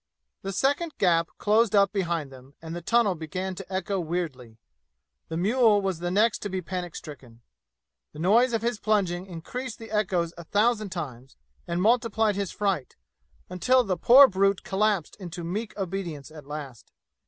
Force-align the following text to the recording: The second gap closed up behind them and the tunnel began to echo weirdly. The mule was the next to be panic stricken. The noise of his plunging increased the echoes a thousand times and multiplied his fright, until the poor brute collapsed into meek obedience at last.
The 0.41 0.51
second 0.51 0.93
gap 0.97 1.29
closed 1.37 1.75
up 1.75 1.91
behind 1.91 2.31
them 2.31 2.55
and 2.59 2.75
the 2.75 2.81
tunnel 2.81 3.13
began 3.13 3.53
to 3.53 3.71
echo 3.71 3.99
weirdly. 3.99 4.57
The 5.27 5.37
mule 5.37 5.79
was 5.79 5.99
the 5.99 6.09
next 6.09 6.39
to 6.39 6.49
be 6.49 6.59
panic 6.59 6.95
stricken. 6.95 7.41
The 8.11 8.17
noise 8.17 8.51
of 8.51 8.63
his 8.63 8.79
plunging 8.79 9.27
increased 9.27 9.77
the 9.77 9.91
echoes 9.91 10.33
a 10.39 10.43
thousand 10.45 10.89
times 10.89 11.37
and 11.67 11.83
multiplied 11.83 12.35
his 12.35 12.49
fright, 12.49 12.95
until 13.47 13.83
the 13.83 13.95
poor 13.95 14.27
brute 14.27 14.63
collapsed 14.63 15.17
into 15.19 15.43
meek 15.43 15.77
obedience 15.77 16.31
at 16.31 16.47
last. 16.47 16.91